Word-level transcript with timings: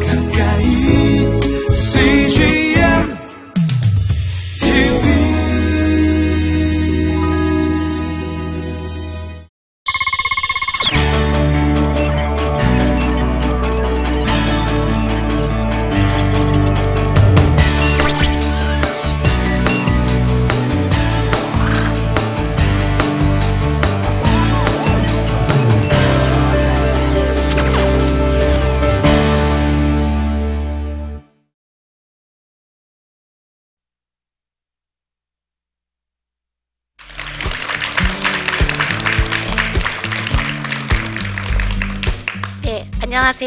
가까 0.00 0.21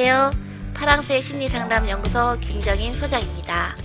안녕하세요. 0.06 0.30
파랑새 0.76 1.20
심리상담 1.20 1.90
연구소 1.90 2.38
김정인 2.40 2.94
소장입니다. 2.94 3.76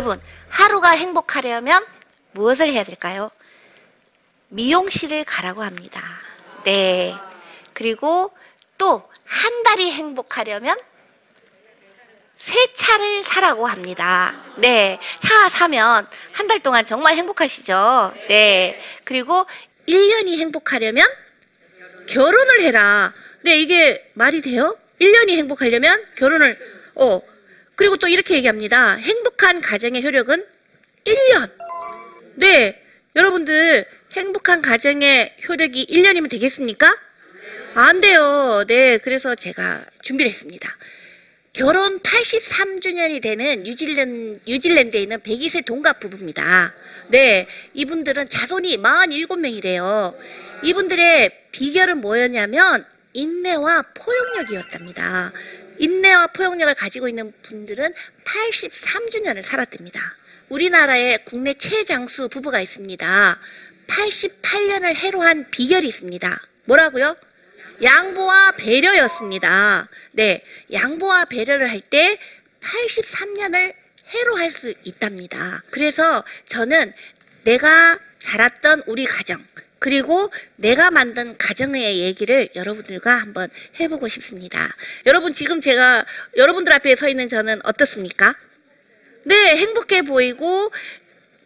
여러분, 0.00 0.18
하루가 0.48 0.92
행복하려면 0.92 1.84
무엇을 2.32 2.70
해야 2.70 2.84
될까요? 2.84 3.30
미용실을 4.48 5.24
가라고 5.24 5.62
합니다. 5.62 6.02
네. 6.64 7.14
그리고 7.74 8.32
또 8.78 9.10
한 9.26 9.62
달이 9.62 9.92
행복하려면 9.92 10.76
새 12.36 12.54
차를 12.72 13.22
사라고 13.22 13.66
합니다. 13.66 14.34
네. 14.56 14.98
차 15.20 15.48
사면 15.50 16.06
한 16.32 16.48
달 16.48 16.60
동안 16.60 16.84
정말 16.86 17.16
행복하시죠? 17.16 18.14
네. 18.28 18.82
그리고 19.04 19.44
1년이 19.86 20.38
행복하려면 20.38 21.06
결혼을 22.08 22.62
해라. 22.62 23.12
네, 23.42 23.60
이게 23.60 24.10
말이 24.14 24.40
돼요? 24.40 24.76
1년이 24.98 25.36
행복하려면 25.36 26.02
결혼을, 26.16 26.58
어. 26.94 27.20
그리고 27.80 27.96
또 27.96 28.08
이렇게 28.08 28.34
얘기합니다. 28.34 28.96
행복한 28.96 29.62
가정의 29.62 30.04
효력은 30.04 30.44
1년. 31.06 31.50
네. 32.34 32.78
여러분들, 33.16 33.86
행복한 34.12 34.60
가정의 34.60 35.34
효력이 35.48 35.86
1년이면 35.86 36.30
되겠습니까? 36.30 36.94
안 37.72 38.02
돼요. 38.02 38.64
네. 38.66 38.98
그래서 38.98 39.34
제가 39.34 39.86
준비를 40.02 40.28
했습니다. 40.28 40.76
결혼 41.54 42.00
83주년이 42.00 43.22
되는 43.22 43.62
뉴질랜드, 43.62 44.40
뉴질랜드에 44.46 45.00
있는 45.00 45.18
102세 45.20 45.64
동갑 45.64 46.00
부부입니다. 46.00 46.74
네. 47.08 47.46
이분들은 47.72 48.28
자손이 48.28 48.76
47명이래요. 48.76 50.14
이분들의 50.64 51.30
비결은 51.50 52.02
뭐였냐면, 52.02 52.84
인내와 53.14 53.84
포용력이었답니다. 53.94 55.32
인내와 55.80 56.28
포용력을 56.28 56.72
가지고 56.74 57.08
있는 57.08 57.32
분들은 57.42 57.94
83주년을 58.24 59.42
살았답니다. 59.42 60.00
우리나라에 60.50 61.18
국내 61.24 61.54
최장수 61.54 62.28
부부가 62.28 62.60
있습니다. 62.60 63.40
88년을 63.86 64.94
해로한 64.94 65.50
비결이 65.50 65.88
있습니다. 65.88 66.40
뭐라고요? 66.66 67.16
양보와 67.82 68.52
배려였습니다. 68.52 69.88
네, 70.12 70.44
양보와 70.70 71.24
배려를 71.24 71.70
할 71.70 71.80
때 71.80 72.18
83년을 72.60 73.74
해로할 74.08 74.52
수 74.52 74.74
있답니다. 74.84 75.62
그래서 75.70 76.22
저는 76.46 76.92
내가 77.44 77.98
자랐던 78.18 78.82
우리 78.86 79.06
가정, 79.06 79.42
그리고 79.80 80.30
내가 80.56 80.90
만든 80.90 81.36
가정의 81.38 82.00
얘기를 82.00 82.50
여러분들과 82.54 83.16
한번 83.16 83.48
해보고 83.80 84.08
싶습니다. 84.08 84.68
여러분, 85.06 85.32
지금 85.32 85.60
제가 85.60 86.04
여러분들 86.36 86.72
앞에 86.74 86.94
서 86.96 87.08
있는 87.08 87.28
저는 87.28 87.60
어떻습니까? 87.64 88.36
네, 89.24 89.56
행복해 89.56 90.02
보이고, 90.02 90.70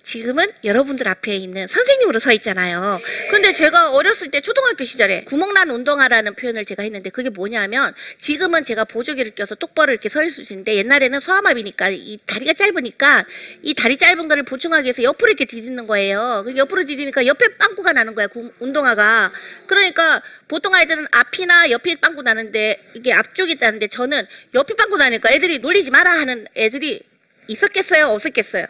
지금은 0.04 0.52
여러분들 0.62 1.08
앞에 1.08 1.34
있는 1.34 1.66
선생님으로 1.66 2.18
서 2.18 2.30
있잖아요. 2.32 3.00
근데 3.30 3.52
제가 3.52 3.90
어렸을 3.92 4.30
때 4.30 4.42
초등학교 4.42 4.84
시절에 4.84 5.24
구멍난 5.24 5.70
운동화라는 5.70 6.34
표현을 6.34 6.66
제가 6.66 6.82
했는데 6.82 7.08
그게 7.08 7.30
뭐냐면 7.30 7.94
지금은 8.18 8.64
제가 8.64 8.84
보조기를 8.84 9.34
껴서 9.34 9.54
똑바로 9.54 9.92
이렇게 9.92 10.10
서 10.10 10.22
있을 10.22 10.44
수 10.44 10.52
있는데 10.52 10.76
옛날에는 10.76 11.20
소아마비니까 11.20 11.88
이 11.88 12.18
다리가 12.26 12.52
짧으니까 12.52 13.24
이 13.62 13.72
다리 13.72 13.96
짧은 13.96 14.28
거를 14.28 14.42
보충하기 14.42 14.84
위해서 14.84 15.02
옆으로 15.02 15.30
이렇게 15.30 15.46
디디는 15.46 15.86
거예요. 15.86 16.42
그 16.44 16.54
옆으로 16.54 16.84
디디니까 16.84 17.24
옆에 17.26 17.56
빵꾸가 17.56 17.92
나는 17.94 18.14
거야. 18.14 18.26
구- 18.26 18.52
운동화가. 18.60 19.32
그러니까 19.66 20.22
보통 20.48 20.74
아이들은 20.74 21.06
앞이나 21.12 21.70
옆이 21.70 21.96
빵꾸 21.96 22.20
나는데 22.20 22.90
이게 22.94 23.10
앞쪽이 23.14 23.52
있다는데 23.52 23.88
저는 23.88 24.26
옆이 24.52 24.74
빵꾸 24.76 24.98
나니까 24.98 25.30
애들이 25.32 25.60
놀리지 25.60 25.90
마라 25.90 26.12
하는 26.12 26.46
애들이 26.54 27.00
있었겠어요? 27.48 28.06
없었겠어요? 28.08 28.66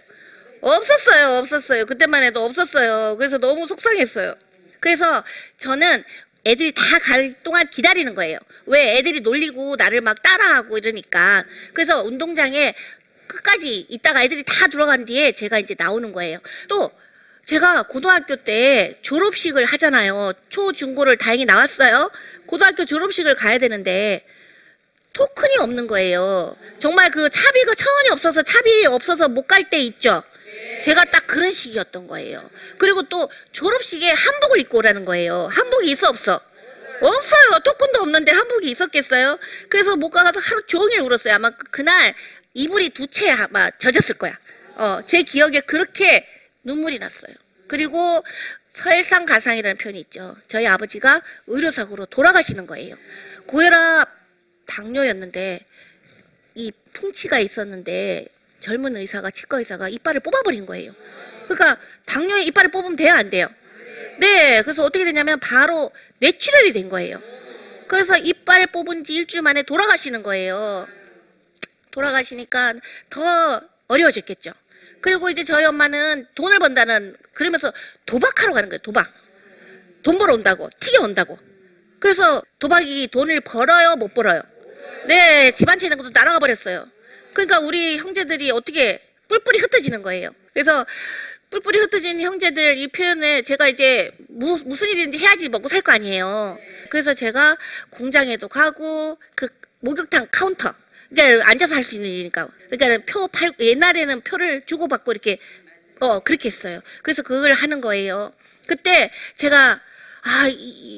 없었어요, 0.72 1.38
없었어요. 1.38 1.86
그때만 1.86 2.22
해도 2.22 2.44
없었어요. 2.44 3.16
그래서 3.18 3.38
너무 3.38 3.66
속상했어요. 3.66 4.34
그래서 4.80 5.24
저는 5.58 6.04
애들이 6.46 6.72
다 6.72 6.98
갈 6.98 7.32
동안 7.42 7.68
기다리는 7.70 8.14
거예요. 8.14 8.38
왜 8.66 8.96
애들이 8.98 9.20
놀리고 9.20 9.76
나를 9.76 10.00
막 10.00 10.22
따라하고 10.22 10.76
이러니까. 10.78 11.44
그래서 11.72 12.02
운동장에 12.02 12.74
끝까지 13.26 13.86
있다가 13.88 14.22
애들이 14.22 14.44
다 14.44 14.66
들어간 14.68 15.04
뒤에 15.04 15.32
제가 15.32 15.58
이제 15.58 15.74
나오는 15.78 16.12
거예요. 16.12 16.38
또 16.68 16.90
제가 17.46 17.84
고등학교 17.84 18.36
때 18.36 18.98
졸업식을 19.02 19.64
하잖아요. 19.66 20.32
초, 20.48 20.72
중고를 20.72 21.16
다행히 21.18 21.44
나왔어요. 21.44 22.10
고등학교 22.46 22.84
졸업식을 22.84 23.34
가야 23.34 23.58
되는데 23.58 24.24
토큰이 25.12 25.58
없는 25.58 25.86
거예요. 25.86 26.56
정말 26.78 27.10
그 27.10 27.28
차비가 27.30 27.74
천 27.74 27.86
원이 27.96 28.10
없어서 28.10 28.42
차비 28.42 28.86
없어서 28.86 29.28
못 29.28 29.46
갈 29.46 29.64
때 29.70 29.80
있죠. 29.82 30.22
제가 30.84 31.04
딱 31.06 31.26
그런 31.26 31.50
시기였던 31.50 32.06
거예요. 32.06 32.48
그리고 32.78 33.02
또 33.08 33.30
졸업식에 33.52 34.10
한복을 34.10 34.60
입고 34.60 34.78
오라는 34.78 35.04
거예요. 35.04 35.48
한복이 35.50 35.90
있어 35.90 36.08
없어? 36.08 36.40
없어요. 37.00 37.58
토큰도 37.64 38.00
없는데 38.00 38.32
한복이 38.32 38.70
있었겠어요? 38.70 39.38
그래서 39.68 39.96
못 39.96 40.10
가서 40.10 40.38
하루 40.40 40.66
종일 40.66 41.00
울었어요. 41.00 41.34
아마 41.34 41.50
그- 41.50 41.64
그날 41.70 42.14
이불이 42.54 42.90
두 42.90 43.06
채 43.08 43.30
아마 43.30 43.70
젖었을 43.70 44.16
거야. 44.16 44.38
어, 44.76 45.00
제 45.06 45.22
기억에 45.22 45.60
그렇게 45.60 46.26
눈물이 46.62 46.98
났어요. 46.98 47.34
그리고 47.66 48.22
설상가상이라는 48.72 49.76
표현이 49.76 50.00
있죠. 50.00 50.36
저희 50.48 50.66
아버지가 50.66 51.22
의료사고로 51.46 52.06
돌아가시는 52.06 52.66
거예요. 52.66 52.96
고혈압 53.46 54.08
당뇨였는데 54.66 55.60
이 56.54 56.72
풍치가 56.92 57.38
있었는데 57.38 58.26
젊은 58.64 58.96
의사가 58.96 59.30
치과 59.30 59.58
의사가 59.58 59.90
이빨을 59.90 60.20
뽑아버린 60.20 60.64
거예요. 60.64 60.92
그러니까 61.44 61.78
당뇨에 62.06 62.44
이빨을 62.44 62.70
뽑으면 62.70 62.96
돼요, 62.96 63.12
안 63.12 63.28
돼요? 63.28 63.48
네, 64.18 64.62
그래서 64.62 64.84
어떻게 64.84 65.04
되냐면 65.04 65.38
바로 65.38 65.92
뇌출혈이 66.20 66.72
된 66.72 66.88
거예요. 66.88 67.20
그래서 67.88 68.16
이빨 68.16 68.66
뽑은 68.68 69.04
지 69.04 69.16
일주일 69.16 69.42
만에 69.42 69.64
돌아가시는 69.64 70.22
거예요. 70.22 70.88
돌아가시니까 71.90 72.74
더 73.10 73.60
어려워졌겠죠. 73.88 74.52
그리고 75.02 75.28
이제 75.28 75.44
저희 75.44 75.66
엄마는 75.66 76.26
돈을 76.34 76.58
번다는 76.58 77.14
그러면서 77.34 77.70
도박하러 78.06 78.54
가는 78.54 78.70
거예요. 78.70 78.78
도박. 78.78 79.12
돈 80.02 80.16
벌어 80.16 80.32
온다고, 80.32 80.70
튀겨 80.80 81.02
온다고. 81.02 81.36
그래서 82.00 82.42
도박이 82.58 83.08
돈을 83.08 83.42
벌어요, 83.42 83.96
못 83.96 84.14
벌어요? 84.14 84.40
네, 85.06 85.50
집안채 85.52 85.86
있는 85.86 85.98
것도 85.98 86.10
날아가 86.14 86.38
버렸어요. 86.38 86.93
그러니까 87.34 87.58
우리 87.60 87.98
형제들이 87.98 88.50
어떻게 88.50 89.00
뿔뿔이 89.28 89.58
흩어지는 89.58 90.02
거예요. 90.02 90.30
그래서 90.52 90.86
뿔뿔이 91.50 91.78
흩어진 91.78 92.20
형제들 92.20 92.78
이 92.78 92.88
표현에 92.88 93.42
제가 93.42 93.68
이제 93.68 94.12
무, 94.28 94.58
무슨 94.64 94.88
일인지 94.90 95.18
해야지 95.18 95.48
먹고 95.48 95.68
살 95.68 95.82
거 95.82 95.92
아니에요. 95.92 96.58
그래서 96.90 97.14
제가 97.14 97.56
공장에도 97.90 98.48
가고 98.48 99.18
그 99.34 99.48
목욕탕 99.80 100.28
카운터 100.32 100.74
그러니까 101.10 101.48
앉아서 101.48 101.74
할 101.76 101.84
수 101.84 101.96
있는 101.96 102.10
일이니까 102.10 102.48
그러니까 102.70 103.04
표 103.12 103.26
팔 103.28 103.52
옛날에는 103.60 104.22
표를 104.22 104.62
주고받고 104.66 105.12
이렇게 105.12 105.38
어 106.00 106.20
그렇게 106.20 106.48
했어요. 106.48 106.80
그래서 107.02 107.22
그걸 107.22 107.52
하는 107.52 107.80
거예요. 107.80 108.32
그때 108.66 109.10
제가 109.36 109.80
아 110.22 110.48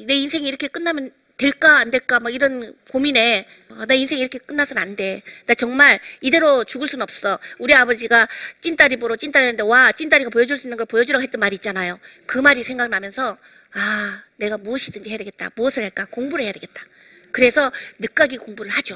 내 0.07 0.15
인생이 0.15 0.47
이렇게 0.47 0.67
끝나면 0.69 1.11
될까 1.37 1.77
안 1.77 1.91
될까 1.91 2.19
막 2.19 2.33
이런 2.33 2.75
고민에 2.91 3.45
어, 3.69 3.85
나 3.85 3.93
인생이 3.93 4.21
이렇게 4.21 4.39
끝나서는 4.39 4.81
안 4.81 4.95
돼. 4.95 5.21
나 5.45 5.53
정말 5.53 5.99
이대로 6.21 6.63
죽을 6.63 6.87
순 6.87 7.01
없어. 7.01 7.39
우리 7.59 7.73
아버지가 7.75 8.27
찐따리 8.61 8.97
보러 8.97 9.15
찐따리인데 9.15 9.63
와 9.63 9.91
찐따리가 9.91 10.31
보여줄 10.31 10.57
수 10.57 10.67
있는 10.67 10.77
걸 10.77 10.87
보여주라고 10.87 11.21
했던 11.21 11.39
말이 11.39 11.55
있잖아요. 11.55 11.99
그 12.25 12.39
말이 12.39 12.63
생각나면서 12.63 13.37
아 13.73 14.23
내가 14.37 14.57
무엇이든지 14.57 15.09
해야 15.09 15.17
되겠다. 15.19 15.51
무엇을 15.55 15.83
할까? 15.83 16.07
공부를 16.09 16.43
해야 16.43 16.51
되겠다. 16.51 16.83
그래서 17.31 17.71
늦가기 17.99 18.37
공부를 18.37 18.71
하죠. 18.71 18.95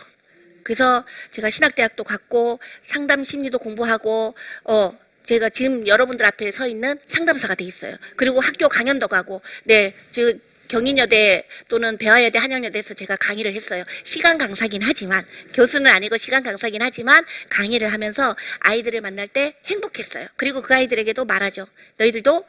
그래서 0.64 1.06
제가 1.30 1.50
신학대학도 1.50 2.04
갔고 2.04 2.60
상담 2.82 3.24
심리도 3.24 3.60
공부하고 3.60 4.36
어 4.64 4.98
제가 5.24 5.50
지금 5.50 5.86
여러분들 5.86 6.26
앞에 6.26 6.52
서 6.52 6.68
있는 6.68 6.98
상담사가 7.06 7.54
돼 7.54 7.64
있어요. 7.66 7.96
그리고 8.16 8.40
학교 8.40 8.68
강연도 8.68 9.08
가고 9.08 9.42
네, 9.64 9.94
즉 10.10 10.42
경인여대 10.76 11.46
또는 11.68 11.98
배화여대 11.98 12.40
한양여대에서 12.40 12.94
제가 12.94 13.18
강의를 13.18 13.54
했어요. 13.54 13.84
시간 14.06 14.38
강사긴 14.38 14.82
하지만 14.82 15.22
교수는 15.54 15.92
아니고 15.92 16.16
시간 16.16 16.44
강사긴 16.44 16.82
하지만 16.82 17.26
강의를 17.50 17.92
하면서 17.92 18.38
아이들을 18.62 19.02
만날 19.02 19.28
때 19.28 19.56
행복했어요. 19.66 20.28
그리고 20.38 20.62
그 20.62 20.74
아이들에게도 20.74 21.26
말하죠. 21.26 21.68
너희들도 21.98 22.46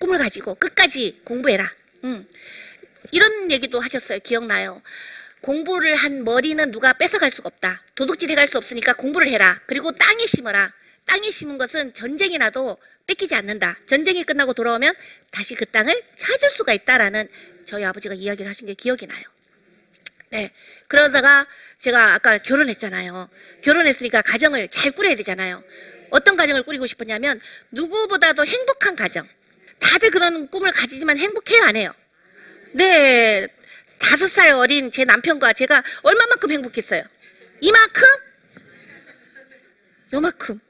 꿈을 0.00 0.18
가지고 0.18 0.56
끝까지 0.56 1.18
공부해라. 1.22 1.70
음. 2.02 2.26
이런 3.12 3.52
얘기도 3.52 3.78
하셨어요. 3.78 4.18
기억나요? 4.18 4.82
공부를 5.40 5.94
한 5.94 6.24
머리는 6.24 6.72
누가 6.72 6.92
뺏어갈 6.94 7.30
수가 7.30 7.46
없다. 7.52 7.84
도둑질 7.94 8.30
해 8.30 8.34
갈 8.34 8.48
수 8.48 8.58
없으니까 8.58 8.94
공부를 8.94 9.28
해라. 9.28 9.60
그리고 9.66 9.92
땅에 9.92 10.26
심어라. 10.26 10.72
땅에 11.04 11.30
심은 11.30 11.58
것은 11.58 11.94
전쟁이 11.94 12.36
나도 12.38 12.78
뺏기지 13.06 13.34
않는다. 13.34 13.76
전쟁이 13.86 14.24
끝나고 14.24 14.54
돌아오면 14.54 14.94
다시 15.30 15.54
그 15.54 15.66
땅을 15.66 16.02
찾을 16.16 16.50
수가 16.50 16.72
있다라는 16.72 17.28
저희 17.66 17.84
아버지가 17.84 18.14
이야기를 18.14 18.48
하신 18.48 18.66
게 18.66 18.74
기억이 18.74 19.06
나요. 19.06 19.22
네. 20.30 20.52
그러다가 20.88 21.46
제가 21.78 22.14
아까 22.14 22.38
결혼했잖아요. 22.38 23.28
결혼했으니까 23.62 24.22
가정을 24.22 24.68
잘 24.68 24.90
꾸려야 24.90 25.14
되잖아요. 25.16 25.62
어떤 26.10 26.36
가정을 26.36 26.62
꾸리고 26.62 26.86
싶었냐면 26.86 27.40
누구보다도 27.70 28.44
행복한 28.44 28.96
가정. 28.96 29.28
다들 29.78 30.10
그런 30.10 30.48
꿈을 30.48 30.72
가지지만 30.72 31.18
행복해요, 31.18 31.62
안 31.64 31.76
해요? 31.76 31.92
네. 32.72 33.46
다섯 33.98 34.26
살 34.28 34.52
어린 34.52 34.90
제 34.90 35.04
남편과 35.04 35.52
제가 35.52 35.82
얼마만큼 36.02 36.50
행복했어요? 36.50 37.04
이만큼? 37.60 38.02
요만큼. 40.12 40.60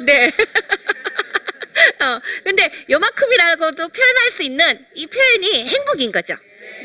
네. 0.00 0.32
어, 2.00 2.20
근데 2.44 2.70
요만큼이라고도 2.90 3.88
표현할 3.88 4.30
수 4.30 4.42
있는 4.42 4.86
이 4.94 5.06
표현이 5.06 5.68
행복인 5.68 6.12
거죠. 6.12 6.34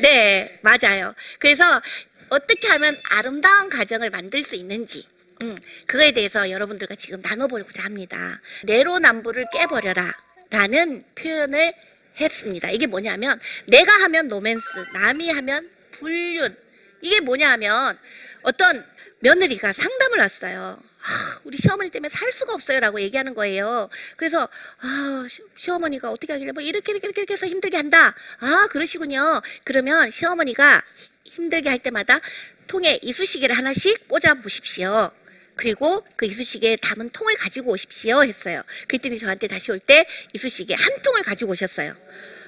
네, 0.00 0.58
맞아요. 0.62 1.14
그래서 1.38 1.82
어떻게 2.28 2.68
하면 2.68 2.98
아름다운 3.10 3.68
가정을 3.68 4.10
만들 4.10 4.42
수 4.42 4.56
있는지, 4.56 5.06
음, 5.42 5.56
그거에 5.86 6.12
대해서 6.12 6.50
여러분들과 6.50 6.94
지금 6.94 7.20
나눠보고자 7.20 7.84
합니다. 7.84 8.40
내로남불을 8.64 9.46
깨버려라. 9.52 10.12
라는 10.50 11.04
표현을 11.14 11.72
했습니다. 12.20 12.70
이게 12.70 12.86
뭐냐면, 12.86 13.38
내가 13.66 13.92
하면 14.04 14.28
로맨스, 14.28 14.62
남이 14.92 15.30
하면 15.30 15.68
불륜. 15.90 16.56
이게 17.00 17.20
뭐냐 17.20 17.50
하면, 17.52 17.98
어떤 18.42 18.86
며느리가 19.18 19.72
상담을 19.72 20.18
왔어요. 20.18 20.80
아, 21.06 21.38
우리 21.44 21.58
시어머니 21.58 21.90
때문에 21.90 22.08
살 22.08 22.32
수가 22.32 22.54
없어요라고 22.54 23.00
얘기하는 23.00 23.34
거예요. 23.34 23.88
그래서 24.16 24.48
아, 24.80 25.26
시- 25.28 25.42
시어머니가 25.56 26.10
어떻게 26.10 26.32
하길래 26.32 26.52
뭐 26.52 26.62
이렇게 26.62 26.92
이렇게 26.92 27.08
이렇게 27.08 27.32
해서 27.34 27.46
힘들게 27.46 27.76
한다. 27.76 28.14
아, 28.40 28.68
그러시군요. 28.70 29.42
그러면 29.64 30.10
시어머니가 30.10 30.82
힘들게 31.24 31.68
할 31.68 31.78
때마다 31.78 32.20
통에 32.68 32.98
이쑤시개를 33.02 33.56
하나씩 33.56 34.08
꽂아 34.08 34.34
보십시오. 34.42 35.10
그리고 35.56 36.04
그 36.16 36.26
이쑤시개에 36.26 36.76
담은 36.76 37.10
통을 37.10 37.36
가지고 37.36 37.72
오십시오 37.72 38.24
했어요. 38.24 38.62
그랬더니 38.88 39.18
저한테 39.18 39.46
다시 39.46 39.70
올 39.70 39.78
때 39.78 40.06
이쑤시개 40.32 40.74
한 40.74 41.02
통을 41.02 41.22
가지고 41.22 41.52
오셨어요. 41.52 41.94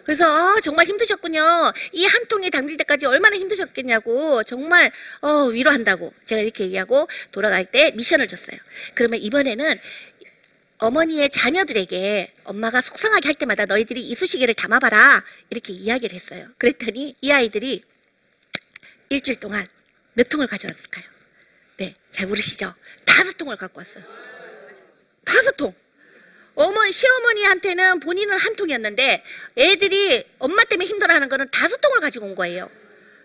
그래서 0.07 0.25
아, 0.57 0.61
정말 0.61 0.87
힘드셨군요. 0.87 1.73
이 1.93 2.07
한 2.07 2.27
통이 2.29 2.51
담길 2.51 2.77
때까지 2.77 3.07
얼마나 3.07 3.37
힘드셨겠냐고 3.37 4.45
정말 4.45 4.93
어, 5.21 5.47
위로한다고 5.47 6.15
제가 6.25 6.41
이렇게 6.41 6.65
얘기하고 6.65 7.09
돌아갈 7.33 7.65
때 7.65 7.91
미션을 7.97 8.29
줬어요. 8.29 8.57
그러면 8.95 9.21
이번에는 9.21 9.79
어머니의 10.79 11.31
자녀들에게 11.31 12.35
엄마가 12.45 12.81
속상하게 12.81 13.29
할 13.29 13.35
때마다 13.35 13.65
너희들이 13.67 14.01
이쑤시개를 14.09 14.55
담아봐라 14.55 15.25
이렇게 15.51 15.73
이야기를 15.73 16.15
했어요. 16.15 16.49
그랬더니 16.59 17.17
이 17.21 17.31
아이들이 17.33 17.83
일주일 19.09 19.41
동안 19.41 19.67
몇 20.15 20.29
통을 20.29 20.47
가져왔을까요? 20.47 21.05
네, 21.79 21.95
잘 22.13 22.27
모르시죠? 22.27 22.75
다섯 23.05 23.37
통을 23.37 23.57
갖고 23.57 23.81
왔어요. 23.81 24.05
다섯 25.25 25.57
통. 25.57 25.75
어머니, 26.57 26.91
시어머니한테는 26.91 28.01
본인은 28.01 28.37
한 28.37 28.57
통이었는데 28.57 29.23
애들이 29.59 30.25
엄마 30.39 30.65
때문에 30.65 30.89
힘들어하는 30.89 31.29
거는 31.29 31.51
다섯 31.53 31.81
통을 31.81 32.01
가지고 32.01 32.27
온 32.27 32.35
거예요. 32.35 32.71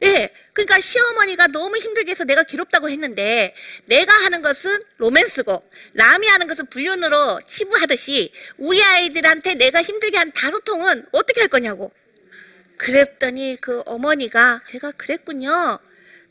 예, 0.04 0.31
그러니까 0.51 0.81
시어머니가 0.81 1.48
너무 1.48 1.78
힘들게 1.78 2.12
해서 2.12 2.24
내가 2.25 2.44
괴롭다고 2.44 2.89
했는데 2.89 3.56
내가 3.86 4.12
하는 4.13 4.42
것은 4.42 4.83
로맨스고 4.98 5.63
남이 5.94 6.28
하는 6.28 6.48
것은 6.48 6.66
불륜으로 6.66 7.39
치부하듯이 7.48 8.33
우리 8.57 8.83
아이들한테 8.83 9.54
내가 9.56 9.81
힘들게 9.81 10.18
한 10.18 10.31
다섯 10.33 10.63
통은 10.66 11.06
어떻게 11.12 11.39
할 11.39 11.50
거냐고. 11.50 11.92
그랬더니 12.78 13.57
그 13.61 13.83
어머니가 13.85 14.61
제가 14.68 14.92
그랬군요. 14.92 15.80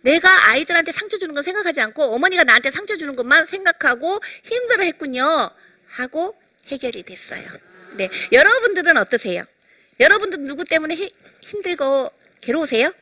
내가 0.02 0.48
아이들한테 0.50 0.92
상처 0.92 1.16
주는 1.16 1.32
건 1.32 1.42
생각하지 1.42 1.80
않고 1.80 2.14
어머니가 2.14 2.44
나한테 2.44 2.70
상처 2.70 2.96
주는 2.96 3.16
것만 3.16 3.46
생각하고 3.46 4.20
힘들어 4.42 4.82
했군요. 4.82 5.50
하고 5.86 6.36
해결이 6.70 7.02
됐어요. 7.02 7.42
네. 7.96 8.08
여러분들은 8.32 8.96
어떠세요? 8.96 9.44
여러분들 9.98 10.40
누구 10.40 10.64
때문에 10.64 10.94
히- 10.94 11.12
힘들고 11.42 12.10
괴로우세요? 12.40 12.92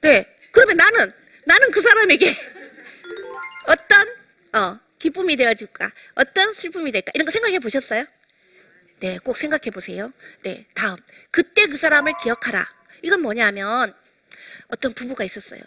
네. 0.00 0.26
그러면 0.52 0.76
나는, 0.76 1.12
나는 1.44 1.70
그 1.70 1.80
사람에게 1.80 2.34
어떤, 3.66 4.08
어, 4.54 4.78
기쁨이 4.98 5.36
되어줄까? 5.36 5.92
어떤 6.16 6.52
슬픔이 6.52 6.90
될까? 6.92 7.12
이런 7.14 7.24
거 7.24 7.30
생각해 7.30 7.58
보셨어요? 7.60 8.04
네, 8.98 9.18
꼭 9.18 9.36
생각해 9.38 9.70
보세요. 9.70 10.12
네, 10.42 10.66
다음. 10.74 10.96
그때 11.30 11.66
그 11.66 11.76
사람을 11.78 12.12
기억하라. 12.22 12.68
이건 13.02 13.22
뭐냐면, 13.22 13.94
어떤 14.68 14.92
부부가 14.92 15.24
있었어요. 15.24 15.62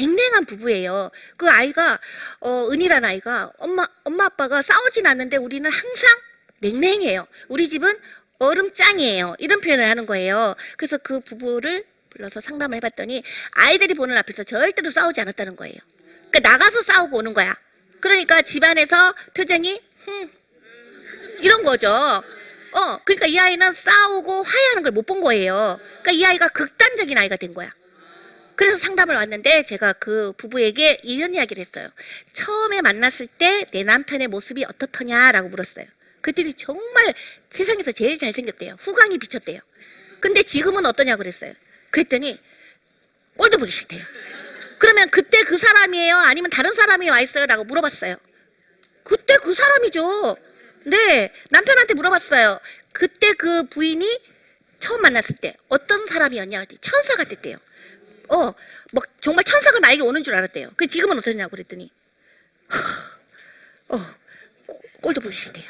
냉랭한 0.00 0.44
부부예요. 0.44 1.10
그 1.38 1.48
아이가, 1.48 1.98
어, 2.40 2.68
은이라는 2.70 3.08
아이가, 3.08 3.50
엄마, 3.58 3.86
엄마 4.04 4.26
아빠가 4.26 4.60
싸우진 4.62 5.06
않는데 5.06 5.38
우리는 5.38 5.68
항상 5.70 6.16
냉랭해요. 6.60 7.26
우리 7.48 7.68
집은 7.68 7.98
얼음장이에요. 8.38 9.36
이런 9.38 9.60
표현을 9.60 9.88
하는 9.88 10.04
거예요. 10.06 10.54
그래서 10.76 10.98
그 10.98 11.20
부부를 11.20 11.84
불러서 12.10 12.40
상담을 12.40 12.76
해봤더니 12.76 13.22
아이들이 13.52 13.94
보는 13.94 14.16
앞에서 14.18 14.44
절대로 14.44 14.90
싸우지 14.90 15.20
않았다는 15.22 15.56
거예요. 15.56 15.76
그러니까 16.30 16.40
나가서 16.50 16.82
싸우고 16.82 17.16
오는 17.18 17.32
거야. 17.32 17.56
그러니까 18.00 18.42
집안에서 18.42 19.14
표정이, 19.34 19.80
흠, 20.04 20.30
이런 21.40 21.62
거죠. 21.62 21.88
어, 21.90 22.98
그러니까 23.04 23.26
이 23.26 23.38
아이는 23.38 23.72
싸우고 23.72 24.42
화해하는 24.42 24.82
걸 24.82 24.92
못 24.92 25.06
본 25.06 25.22
거예요. 25.22 25.80
그러니까 26.02 26.12
이 26.12 26.24
아이가 26.26 26.48
극단적인 26.48 27.16
아이가 27.16 27.36
된 27.36 27.54
거야. 27.54 27.70
그래서 28.56 28.78
상담을 28.78 29.14
왔는데 29.14 29.64
제가 29.64 29.92
그 29.94 30.32
부부에게 30.38 30.98
이런 31.02 31.34
이야기를 31.34 31.60
했어요. 31.60 31.90
처음에 32.32 32.80
만났을 32.82 33.26
때 33.26 33.66
내 33.72 33.84
남편의 33.84 34.28
모습이 34.28 34.64
어떻더냐라고 34.64 35.48
물었어요. 35.50 35.86
그랬더니 36.22 36.54
정말 36.54 37.14
세상에서 37.50 37.92
제일 37.92 38.18
잘생겼대요. 38.18 38.76
후광이 38.80 39.18
비쳤대요. 39.18 39.60
근데 40.20 40.42
지금은 40.42 40.86
어떠냐고 40.86 41.18
그랬어요. 41.18 41.52
그랬더니 41.90 42.40
꼴도 43.36 43.58
보기 43.58 43.70
싫대요. 43.70 44.02
그러면 44.78 45.10
그때 45.10 45.42
그 45.44 45.58
사람이에요? 45.58 46.16
아니면 46.16 46.50
다른 46.50 46.72
사람이 46.72 47.08
와 47.10 47.20
있어요? 47.20 47.46
라고 47.46 47.64
물어봤어요. 47.64 48.16
그때 49.04 49.36
그 49.38 49.54
사람이죠. 49.54 50.36
네, 50.86 51.32
남편한테 51.50 51.94
물어봤어요. 51.94 52.60
그때 52.92 53.32
그 53.34 53.64
부인이 53.68 54.20
처음 54.80 55.02
만났을 55.02 55.36
때 55.36 55.56
어떤 55.68 56.06
사람이었냐 56.06 56.64
천사 56.80 57.16
같았대요. 57.16 57.58
어, 58.28 58.52
뭐 58.92 59.02
정말 59.20 59.44
천사가 59.44 59.78
나에게 59.80 60.02
오는 60.02 60.22
줄 60.22 60.34
알았대요. 60.34 60.70
그 60.76 60.86
지금은 60.86 61.18
어떠냐고 61.18 61.50
그랬더니 61.52 61.90
어, 63.88 63.98
꼴- 64.66 64.80
꼴도 65.00 65.20
보기 65.20 65.34
싫대요. 65.34 65.64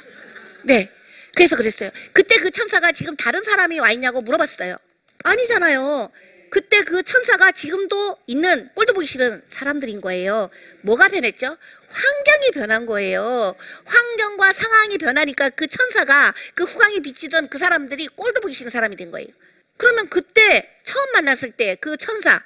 네. 0.65 0.91
그래서 1.35 1.55
그랬어요. 1.57 1.91
그때 2.13 2.37
그 2.37 2.51
천사가 2.51 2.93
지금 2.93 3.15
다른 3.17 3.43
사람이 3.45 3.79
와 3.79 3.91
있냐고 3.93 4.23
물어봤어요. 4.23 4.77
아니잖아요. 5.23 6.11
그때 6.49 6.83
그 6.85 7.03
천사가 7.03 7.53
지금도 7.53 8.17
있는 8.27 8.71
꼴도 8.75 8.95
보기 8.95 9.07
싫은 9.07 9.43
사람들인 9.49 10.01
거예요. 10.01 10.49
뭐가 10.83 11.09
변했죠? 11.09 11.59
환경이 11.89 12.51
변한 12.55 12.87
거예요. 12.87 13.55
환경과 13.85 14.53
상황이 14.55 14.97
변하니까 14.97 15.51
그 15.51 15.67
천사가 15.67 16.33
그 16.55 16.65
후광이 16.65 17.01
비치던 17.01 17.49
그 17.51 17.59
사람들이 17.59 18.09
꼴도 18.09 18.41
보기 18.41 18.55
싫은 18.55 18.71
사람이 18.71 18.97
된 18.97 19.11
거예요. 19.11 19.29
그러면 19.77 20.09
그때 20.09 20.77
처음 20.85 21.13
만났을 21.13 21.53
때 21.53 21.77
그 21.81 21.97
천사, 21.97 22.43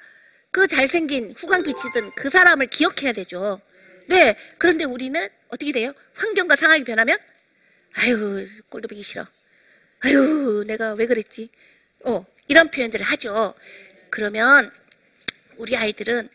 그 0.51 0.67
잘생긴 0.67 1.31
후광 1.37 1.63
비치던 1.63 2.13
그 2.15 2.29
사람을 2.29 2.67
기억해야 2.67 3.13
되죠. 3.13 3.61
네. 4.07 4.35
그런데 4.57 4.83
우리는 4.83 5.29
어떻게 5.47 5.71
돼요? 5.71 5.93
환경과 6.15 6.55
상황이 6.55 6.83
변하면 6.83 7.17
아유, 7.93 8.47
꼴도 8.69 8.87
보기 8.87 9.03
싫어. 9.03 9.25
아유, 10.01 10.63
내가 10.67 10.93
왜 10.93 11.05
그랬지? 11.05 11.49
어, 12.05 12.25
이런 12.47 12.71
표현들을 12.71 13.05
하죠. 13.05 13.53
그러면 14.09 14.71
우리 15.57 15.77
아이들은 15.77 16.29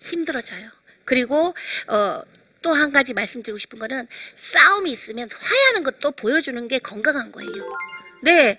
힘들어져요. 0.00 0.70
그리고 1.04 1.54
어, 1.88 2.22
또 2.62 2.72
한 2.72 2.92
가지 2.92 3.14
말씀드리고 3.14 3.56
싶은 3.58 3.78
거는 3.78 4.08
싸움이 4.36 4.90
있으면 4.90 5.28
화해하는 5.32 5.84
것도 5.84 6.10
보여주는 6.12 6.66
게 6.68 6.78
건강한 6.80 7.30
거예요. 7.32 7.78
네, 8.22 8.58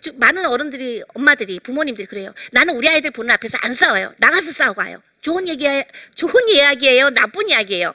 저- 0.00 0.12
많은 0.14 0.46
어른들이, 0.46 1.02
엄마들이, 1.14 1.58
부모님들이 1.60 2.06
그래요. 2.06 2.32
나는 2.52 2.76
우리 2.76 2.88
아이들 2.88 3.10
보는 3.10 3.30
앞에서 3.34 3.58
안 3.62 3.74
싸워요. 3.74 4.12
나가서 4.18 4.52
싸우고 4.52 4.80
가요. 4.80 5.02
좋은 5.20 5.48
얘기, 5.48 5.66
좋은 6.14 6.48
이야기예요. 6.48 7.10
나쁜 7.10 7.48
이야기예요. 7.48 7.94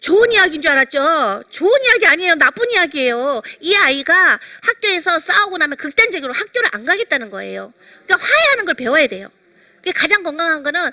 좋은 0.00 0.30
이야기인 0.30 0.62
줄 0.62 0.70
알았죠? 0.70 1.42
좋은 1.50 1.82
이야기 1.84 2.06
아니에요. 2.06 2.36
나쁜 2.36 2.70
이야기예요. 2.70 3.42
이 3.60 3.74
아이가 3.74 4.38
학교에서 4.62 5.18
싸우고 5.18 5.58
나면 5.58 5.76
극단적으로 5.76 6.32
학교를 6.32 6.68
안 6.72 6.84
가겠다는 6.84 7.30
거예요. 7.30 7.72
그러니까 8.06 8.16
화해하는 8.16 8.64
걸 8.64 8.74
배워야 8.74 9.06
돼요. 9.08 9.28
그게 9.76 9.90
가장 9.92 10.22
건강한 10.22 10.62
거는 10.62 10.90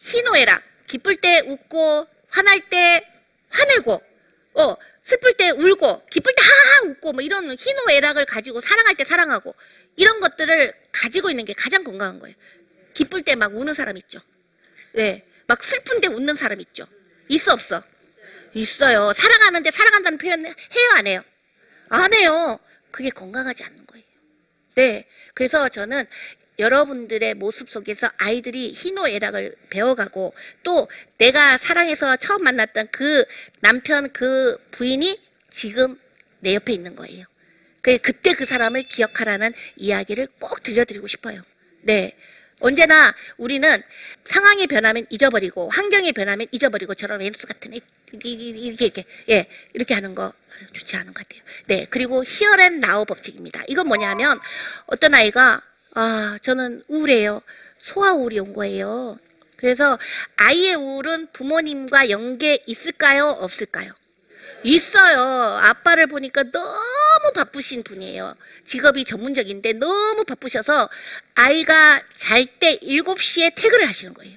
희노애락. 0.00 0.62
기쁠 0.88 1.16
때 1.16 1.42
웃고, 1.46 2.06
화날 2.28 2.60
때 2.68 3.08
화내고, 3.50 4.02
어, 4.54 4.76
슬플 5.06 5.34
때 5.34 5.50
울고, 5.50 6.04
기쁠 6.06 6.34
때 6.34 6.42
하하 6.42 6.90
웃고, 6.90 7.12
뭐 7.12 7.22
이런 7.22 7.54
희노애락을 7.56 8.24
가지고 8.26 8.60
사랑할 8.60 8.96
때 8.96 9.04
사랑하고, 9.04 9.54
이런 9.94 10.18
것들을 10.18 10.74
가지고 10.90 11.30
있는 11.30 11.44
게 11.44 11.52
가장 11.52 11.84
건강한 11.84 12.18
거예요. 12.18 12.34
기쁠 12.92 13.22
때 13.22 13.36
막 13.36 13.54
우는 13.54 13.72
사람 13.72 13.96
있죠. 13.98 14.18
네. 14.94 15.24
막 15.46 15.62
슬픈 15.62 16.00
데 16.00 16.08
웃는 16.08 16.34
사람 16.34 16.60
있죠. 16.60 16.88
있어, 17.28 17.52
없어? 17.52 17.84
있어요. 18.54 19.12
사랑하는데 19.12 19.70
사랑한다는 19.70 20.18
표현 20.18 20.44
해요, 20.44 20.54
안 20.96 21.06
해요? 21.06 21.22
안 21.88 22.12
해요. 22.12 22.58
그게 22.90 23.10
건강하지 23.10 23.62
않는 23.62 23.86
거예요. 23.86 24.04
네. 24.74 25.06
그래서 25.34 25.68
저는 25.68 26.04
여러분들의 26.58 27.34
모습 27.34 27.68
속에서 27.68 28.10
아이들이 28.18 28.72
희노애락을 28.72 29.56
배워가고 29.70 30.34
또 30.62 30.88
내가 31.18 31.58
사랑해서 31.58 32.16
처음 32.16 32.44
만났던 32.44 32.88
그 32.90 33.24
남편 33.60 34.12
그 34.12 34.56
부인이 34.70 35.20
지금 35.50 35.98
내 36.40 36.54
옆에 36.54 36.72
있는 36.72 36.96
거예요. 36.96 37.24
그 37.82 37.98
그때 37.98 38.34
그 38.34 38.44
사람을 38.44 38.82
기억하라는 38.84 39.52
이야기를 39.76 40.28
꼭 40.38 40.62
들려드리고 40.62 41.06
싶어요. 41.06 41.40
네. 41.82 42.16
언제나 42.60 43.14
우리는 43.36 43.82
상황이 44.24 44.66
변하면 44.66 45.04
잊어버리고 45.10 45.68
환경이 45.68 46.12
변하면 46.12 46.46
잊어버리고처럼 46.52 47.20
왼수 47.20 47.46
같은 47.46 47.74
애 47.74 47.80
이렇게 48.12 48.84
이렇게 48.86 49.04
예 49.28 49.46
이렇게 49.74 49.94
하는 49.94 50.14
거 50.14 50.32
좋지 50.72 50.96
않은 50.96 51.12
것 51.12 51.22
같아요. 51.22 51.42
네 51.66 51.86
그리고 51.90 52.24
히어앤 52.24 52.80
나우 52.80 53.04
법칙입니다. 53.04 53.64
이건 53.68 53.88
뭐냐면 53.88 54.40
어떤 54.86 55.14
아이가 55.14 55.62
아 55.98 56.38
저는 56.42 56.82
우울해요. 56.88 57.40
소아 57.78 58.12
우울이 58.12 58.38
온 58.38 58.52
거예요. 58.52 59.18
그래서 59.56 59.98
아이의 60.36 60.74
우울은 60.74 61.28
부모님과 61.32 62.10
연계 62.10 62.58
있을까요? 62.66 63.28
없을까요? 63.30 63.92
있어요. 64.62 65.20
아빠를 65.62 66.06
보니까 66.06 66.42
너무 66.52 67.32
바쁘신 67.34 67.82
분이에요. 67.82 68.36
직업이 68.66 69.06
전문적인데 69.06 69.74
너무 69.74 70.24
바쁘셔서 70.24 70.90
아이가 71.34 72.02
잘 72.14 72.44
때 72.58 72.78
7시에 72.82 73.54
퇴근을 73.56 73.88
하시는 73.88 74.12
거예요. 74.12 74.36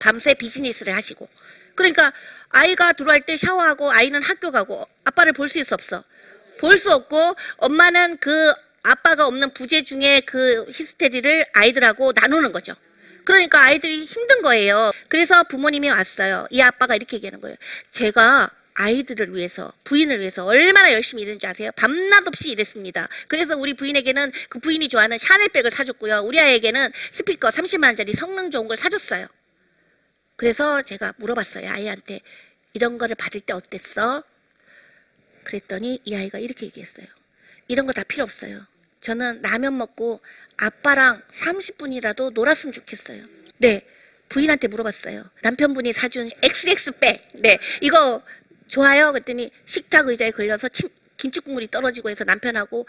밤새 0.00 0.34
비즈니스를 0.34 0.94
하시고. 0.96 1.28
그러니까 1.76 2.12
아이가 2.48 2.92
들어갈 2.94 3.20
때 3.20 3.36
샤워하고 3.36 3.92
아이는 3.92 4.22
학교 4.22 4.50
가고 4.50 4.88
아빠를 5.04 5.32
볼 5.32 5.48
수 5.48 5.60
있어 5.60 5.74
없어? 5.74 6.02
볼 6.58 6.76
수 6.76 6.90
없고 6.92 7.36
엄마는 7.58 8.18
그 8.18 8.52
아빠가 8.90 9.26
없는 9.26 9.52
부재 9.52 9.82
중에 9.84 10.20
그 10.20 10.64
히스테리를 10.72 11.46
아이들하고 11.52 12.12
나누는 12.14 12.52
거죠. 12.52 12.74
그러니까 13.24 13.62
아이들이 13.62 14.04
힘든 14.04 14.40
거예요. 14.40 14.92
그래서 15.08 15.44
부모님이 15.44 15.90
왔어요. 15.90 16.46
이 16.50 16.62
아빠가 16.62 16.96
이렇게 16.96 17.16
얘기하는 17.16 17.40
거예요. 17.40 17.56
제가 17.90 18.50
아이들을 18.74 19.34
위해서, 19.34 19.72
부인을 19.84 20.20
위해서 20.20 20.44
얼마나 20.46 20.92
열심히 20.92 21.22
일했는지 21.22 21.46
아세요? 21.46 21.70
밤낮 21.76 22.26
없이 22.26 22.50
일했습니다. 22.50 23.08
그래서 23.26 23.56
우리 23.56 23.74
부인에게는 23.74 24.32
그 24.48 24.60
부인이 24.60 24.88
좋아하는 24.88 25.18
샤넬백을 25.18 25.70
사줬고요. 25.70 26.20
우리 26.20 26.40
아이에게는 26.40 26.90
스피커 27.10 27.48
30만원짜리 27.50 28.14
성능 28.16 28.50
좋은 28.50 28.68
걸 28.68 28.76
사줬어요. 28.76 29.26
그래서 30.36 30.80
제가 30.82 31.12
물어봤어요. 31.18 31.68
아이한테 31.70 32.20
이런 32.72 32.96
거를 32.96 33.16
받을 33.16 33.40
때 33.40 33.52
어땠어? 33.52 34.22
그랬더니 35.44 36.00
이 36.04 36.14
아이가 36.14 36.38
이렇게 36.38 36.66
얘기했어요. 36.66 37.06
이런 37.66 37.84
거 37.84 37.92
다 37.92 38.02
필요 38.04 38.24
없어요. 38.24 38.64
저는 39.08 39.40
라면 39.40 39.78
먹고 39.78 40.20
아빠랑 40.58 41.22
30분이라도 41.30 42.34
놀았으면 42.34 42.74
좋겠어요. 42.74 43.24
네. 43.56 43.86
부인한테 44.28 44.68
물어봤어요. 44.68 45.24
남편분이 45.40 45.94
사준 45.94 46.28
XX백. 46.42 47.30
네. 47.36 47.58
이거 47.80 48.22
좋아요? 48.66 49.12
그랬더니 49.12 49.50
식탁 49.64 50.08
의자에 50.08 50.30
걸려서 50.32 50.68
침, 50.68 50.90
김치 51.16 51.40
국물이 51.40 51.70
떨어지고 51.70 52.10
해서 52.10 52.24
남편하고 52.24 52.86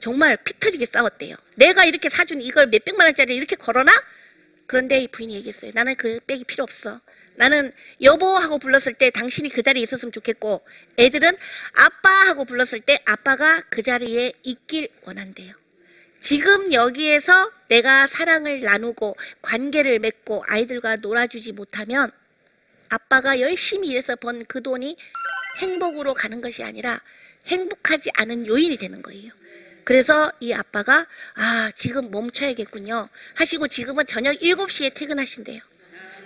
정말 0.00 0.36
피 0.36 0.52
터지게 0.58 0.84
싸웠대요. 0.84 1.34
내가 1.54 1.86
이렇게 1.86 2.10
사준 2.10 2.42
이걸 2.42 2.66
몇백만 2.66 3.06
원짜리 3.06 3.34
이렇게 3.34 3.56
걸어놔? 3.56 3.90
그런데 4.66 4.98
이 4.98 5.08
부인이 5.08 5.34
얘기했어요. 5.36 5.70
나는 5.74 5.94
그 5.94 6.20
백이 6.26 6.44
필요 6.44 6.62
없어. 6.62 7.00
나는 7.36 7.72
여보 8.00 8.36
하고 8.36 8.58
불렀을 8.58 8.94
때 8.94 9.10
당신이 9.10 9.48
그 9.48 9.62
자리에 9.62 9.82
있었으면 9.82 10.12
좋겠고 10.12 10.64
애들은 10.98 11.36
아빠 11.74 12.08
하고 12.28 12.44
불렀을 12.44 12.80
때 12.80 13.00
아빠가 13.04 13.62
그 13.70 13.82
자리에 13.82 14.32
있길 14.42 14.88
원한대요. 15.02 15.54
지금 16.20 16.72
여기에서 16.72 17.50
내가 17.68 18.06
사랑을 18.06 18.62
나누고 18.62 19.16
관계를 19.42 19.98
맺고 19.98 20.44
아이들과 20.48 20.96
놀아주지 20.96 21.52
못하면 21.52 22.10
아빠가 22.88 23.40
열심히 23.40 23.88
일해서 23.88 24.16
번 24.16 24.44
그 24.46 24.62
돈이 24.62 24.96
행복으로 25.58 26.14
가는 26.14 26.40
것이 26.40 26.62
아니라 26.62 27.00
행복하지 27.46 28.10
않은 28.14 28.46
요인이 28.46 28.76
되는 28.78 29.02
거예요. 29.02 29.32
그래서 29.84 30.32
이 30.40 30.52
아빠가 30.52 31.06
아 31.34 31.70
지금 31.74 32.10
멈춰야겠군요 32.10 33.08
하시고 33.34 33.68
지금은 33.68 34.06
저녁 34.06 34.32
7시에 34.36 34.94
퇴근하신대요. 34.94 35.60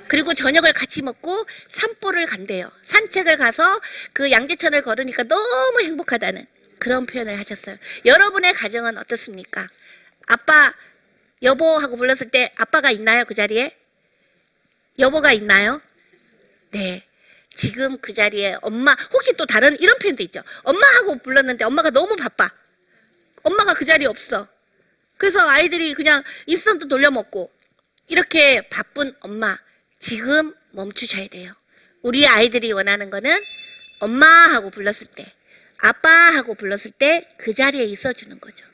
그리고 0.09 0.35
저녁을 0.35 0.73
같이 0.73 1.03
먹고 1.03 1.47
산보를 1.69 2.27
간대요. 2.27 2.71
산책을 2.83 3.37
가서 3.37 3.81
그 4.12 4.31
양재천을 4.31 4.83
걸으니까 4.83 5.25
너무 5.25 5.83
행복하다는 5.83 6.47
그런 6.79 7.07
표현을 7.07 7.38
하셨어요. 7.38 7.77
여러분의 8.05 8.55
가정은 8.55 8.97
어떻습니까? 8.97 9.69
아빠 10.27 10.73
여보 11.43 11.79
하고 11.79 11.97
불렀을 11.97 12.31
때 12.31 12.53
아빠가 12.57 12.91
있나요 12.91 13.25
그 13.25 13.35
자리에? 13.35 13.77
여보가 14.99 15.33
있나요? 15.33 15.81
네. 16.71 17.05
지금 17.55 17.99
그 17.99 18.12
자리에 18.12 18.57
엄마 18.62 18.97
혹시 19.12 19.33
또 19.35 19.45
다른 19.45 19.79
이런 19.81 19.99
표현도 19.99 20.23
있죠. 20.25 20.43
엄마 20.62 20.87
하고 20.97 21.19
불렀는데 21.19 21.65
엄마가 21.65 21.91
너무 21.91 22.17
바빠. 22.17 22.50
엄마가 23.43 23.75
그 23.75 23.85
자리에 23.85 24.07
없어. 24.07 24.49
그래서 25.17 25.41
아이들이 25.49 25.95
그냥 25.95 26.23
인스턴트 26.47 26.88
돌려 26.88 27.11
먹고 27.11 27.50
이렇게 28.07 28.69
바쁜 28.69 29.15
엄마 29.21 29.59
지금 29.99 30.55
멈추셔야 30.73 31.28
돼요. 31.28 31.52
우리 32.02 32.26
아이들이 32.26 32.73
원하는 32.73 33.11
거는 33.11 33.40
엄마 34.00 34.26
하고 34.26 34.71
불렀을 34.71 35.09
때 35.09 35.33
아빠 35.78 36.09
하고 36.11 36.55
불렀을 36.55 36.93
때 36.93 37.28
그 37.38 37.55
자리에 37.55 37.85
있어 37.85 38.12
주는 38.12 38.38
거죠. 38.40 38.67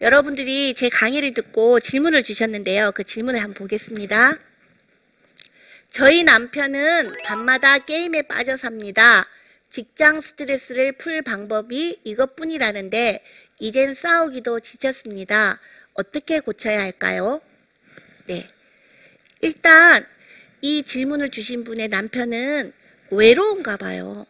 여러분들이 0.00 0.72
제 0.72 0.88
강의를 0.88 1.32
듣고 1.32 1.78
질문을 1.78 2.22
주셨는데요. 2.22 2.92
그 2.92 3.04
질문을 3.04 3.42
한번 3.42 3.54
보겠습니다. 3.54 4.38
저희 5.90 6.24
남편은 6.24 7.16
밤마다 7.24 7.78
게임에 7.78 8.22
빠져 8.22 8.56
삽니다. 8.56 9.28
직장 9.68 10.22
스트레스를 10.22 10.92
풀 10.92 11.20
방법이 11.20 12.00
이것뿐이라는데 12.04 13.22
이젠 13.58 13.92
싸우기도 13.92 14.60
지쳤습니다. 14.60 15.60
어떻게 15.92 16.40
고쳐야 16.40 16.80
할까요? 16.80 17.42
네. 18.26 18.48
일단 19.42 20.06
이 20.62 20.82
질문을 20.82 21.28
주신 21.28 21.62
분의 21.62 21.88
남편은 21.88 22.72
외로운가 23.10 23.76
봐요. 23.76 24.26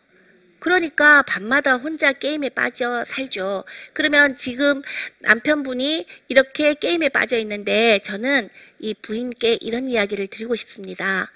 그러니까 0.61 1.23
밤마다 1.23 1.77
혼자 1.77 2.13
게임에 2.13 2.51
빠져 2.51 3.05
살죠. 3.05 3.65
그러면 3.93 4.37
지금 4.37 4.83
남편분이 5.21 6.07
이렇게 6.29 6.75
게임에 6.75 7.09
빠져 7.09 7.39
있는데 7.39 7.99
저는 8.05 8.49
이 8.79 8.95
부인께 8.95 9.59
이런 9.61 9.87
이야기를 9.87 10.29
드리고 10.29 10.55
싶습니다. 10.57 11.31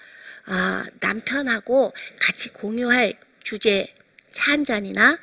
아, 0.45 0.85
남편하고 0.99 1.93
같이 2.19 2.49
공유할 2.49 3.15
주제 3.43 3.87
차 4.31 4.51
한 4.51 4.63
잔이나 4.65 5.17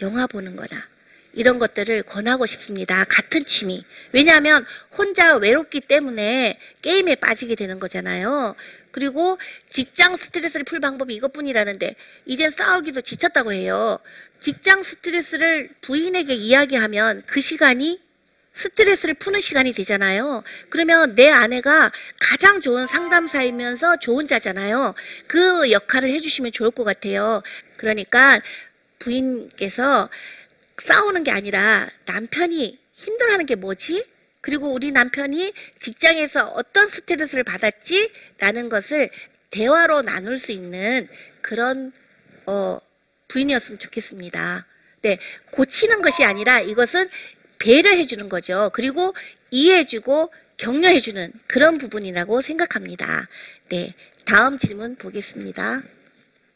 영화 0.00 0.26
보는 0.26 0.56
거나 0.56 0.88
이런 1.34 1.58
것들을 1.58 2.04
권하고 2.04 2.46
싶습니다. 2.46 3.04
같은 3.04 3.44
취미. 3.44 3.84
왜냐하면 4.12 4.64
혼자 4.96 5.36
외롭기 5.36 5.80
때문에 5.80 6.58
게임에 6.80 7.16
빠지게 7.16 7.56
되는 7.56 7.78
거잖아요. 7.78 8.54
그리고 8.96 9.36
직장 9.68 10.16
스트레스를 10.16 10.64
풀 10.64 10.80
방법이 10.80 11.12
이것뿐이라는데 11.16 11.96
이젠 12.24 12.50
싸우기도 12.50 13.02
지쳤다고 13.02 13.52
해요. 13.52 13.98
직장 14.40 14.82
스트레스를 14.82 15.68
부인에게 15.82 16.32
이야기하면 16.32 17.22
그 17.26 17.42
시간이 17.42 18.00
스트레스를 18.54 19.12
푸는 19.12 19.42
시간이 19.42 19.74
되잖아요. 19.74 20.42
그러면 20.70 21.14
내 21.14 21.30
아내가 21.30 21.92
가장 22.18 22.62
좋은 22.62 22.86
상담사이면서 22.86 23.98
좋은 23.98 24.26
자잖아요. 24.26 24.94
그 25.26 25.70
역할을 25.70 26.08
해주시면 26.08 26.52
좋을 26.52 26.70
것 26.70 26.84
같아요. 26.84 27.42
그러니까 27.76 28.40
부인께서 28.98 30.08
싸우는 30.78 31.22
게 31.22 31.32
아니라 31.32 31.86
남편이 32.06 32.78
힘들어하는 32.94 33.44
게 33.44 33.56
뭐지? 33.56 34.15
그리고 34.46 34.72
우리 34.72 34.92
남편이 34.92 35.52
직장에서 35.80 36.46
어떤 36.50 36.88
스트레스를 36.88 37.42
받았지? 37.42 38.12
라는 38.38 38.68
것을 38.68 39.10
대화로 39.50 40.02
나눌 40.02 40.38
수 40.38 40.52
있는 40.52 41.08
그런 41.40 41.92
어, 42.46 42.78
부인이었으면 43.26 43.80
좋겠습니다. 43.80 44.64
네, 45.02 45.18
고치는 45.50 46.00
것이 46.00 46.22
아니라 46.22 46.60
이것은 46.60 47.08
배려해 47.58 48.06
주는 48.06 48.28
거죠. 48.28 48.70
그리고 48.72 49.16
이해해 49.50 49.84
주고 49.84 50.32
격려해 50.58 51.00
주는 51.00 51.32
그런 51.48 51.76
부분이라고 51.76 52.40
생각합니다. 52.40 53.26
네, 53.70 53.94
다음 54.26 54.58
질문 54.58 54.94
보겠습니다. 54.94 55.82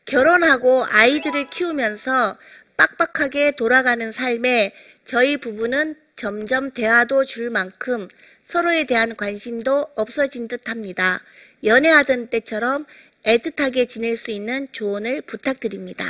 결혼하고 0.04 0.86
아이들을 0.88 1.50
키우면서 1.50 2.38
빡빡하게 2.76 3.52
돌아가는 3.52 4.12
삶에 4.12 4.74
저희 5.04 5.38
부부는 5.38 5.96
점점 6.20 6.70
대화도 6.70 7.24
줄 7.24 7.48
만큼 7.48 8.06
서로에 8.44 8.84
대한 8.84 9.16
관심도 9.16 9.88
없어진 9.94 10.48
듯 10.48 10.68
합니다. 10.68 11.22
연애하던 11.64 12.26
때처럼 12.26 12.84
애틋하게 13.24 13.88
지낼 13.88 14.16
수 14.16 14.30
있는 14.30 14.68
조언을 14.70 15.22
부탁드립니다. 15.22 16.04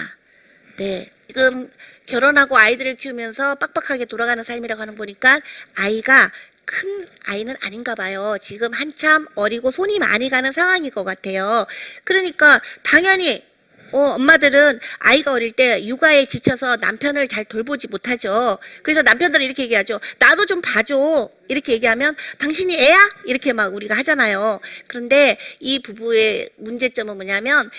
네. 0.79 1.09
지금 1.29 1.71
결혼하고 2.07 2.59
아이들을 2.59 2.97
키우면서 2.97 3.55
빡빡하게 3.55 4.07
돌아가는 4.07 4.43
삶이라고 4.43 4.83
하는 4.83 4.95
거 4.95 4.99
보니까 4.99 5.41
아이가 5.77 6.33
큰 6.65 7.07
아이는 7.27 7.55
아닌가 7.63 7.95
봐요. 7.95 8.37
지금 8.43 8.73
한참 8.73 9.29
어리고 9.37 9.71
손이 9.71 10.01
많이 10.01 10.29
가는 10.29 10.51
상황인 10.51 10.91
것 10.91 11.05
같아요. 11.05 11.69
그러니까 12.03 12.61
당연히 12.83 13.45
어, 13.93 13.99
엄마들은 14.15 14.81
아이가 14.99 15.33
어릴 15.33 15.53
때 15.53 15.85
육아에 15.85 16.27
지쳐서 16.27 16.77
남편을 16.77 17.29
잘 17.29 17.45
돌보지 17.45 17.89
못하죠. 17.89 18.59
그래서 18.83 19.03
남편들은 19.03 19.45
이렇게 19.45 19.65
얘기하죠. 19.65 20.01
나도 20.19 20.47
좀 20.47 20.61
봐줘. 20.61 21.31
이렇게 21.49 21.73
얘기하면 21.73 22.15
당신이 22.39 22.75
애야? 22.79 22.99
이렇게 23.25 23.53
막 23.53 23.75
우리가 23.75 23.97
하잖아요. 23.99 24.61
그런데 24.87 25.39
이 25.59 25.81
부부의 25.81 26.51
문제점은 26.57 27.17
뭐냐면 27.17 27.71